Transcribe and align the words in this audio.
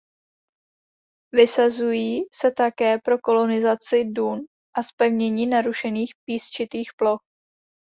Vysazují 1.35 2.23
se 2.33 2.51
také 2.51 2.97
pro 3.03 3.19
kolonizaci 3.19 4.03
dun 4.11 4.39
a 4.75 4.83
zpevnění 4.83 5.47
narušených 5.47 6.11
písčitých 6.25 6.89
ploch. 6.99 7.21